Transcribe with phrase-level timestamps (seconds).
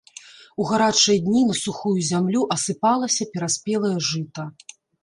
[0.63, 4.53] У гарачыя дні на сухую зямлю асыпалася пераспелае жыта.